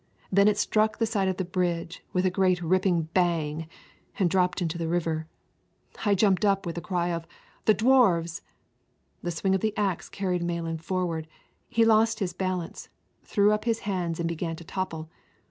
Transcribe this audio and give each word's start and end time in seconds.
Then 0.31 0.47
it 0.47 0.57
struck 0.57 0.97
the 0.97 1.05
side 1.05 1.27
of 1.27 1.37
the 1.37 1.45
bridge 1.45 2.03
with 2.11 2.25
a 2.25 2.31
great 2.31 2.59
ripping 2.63 3.03
bang, 3.13 3.67
and 4.17 4.31
dropped 4.31 4.59
into 4.59 4.79
the 4.79 4.87
river. 4.87 5.27
I 6.03 6.15
jumped 6.15 6.43
up 6.43 6.65
with 6.65 6.75
a 6.75 6.81
cry 6.81 7.09
of 7.09 7.27
"the 7.65 7.75
Dwarfs!" 7.75 8.41
The 9.21 9.29
swing 9.29 9.53
of 9.53 9.61
the 9.61 9.77
axe 9.77 10.09
carried 10.09 10.41
Malan 10.41 10.79
forward. 10.79 11.27
He 11.69 11.85
lost 11.85 12.17
his 12.19 12.33
balance, 12.33 12.89
threw 13.21 13.51
up 13.51 13.65
his 13.65 13.81
hands 13.81 14.19
and 14.19 14.27
began 14.27 14.55
to 14.55 14.63
topple. 14.63 15.11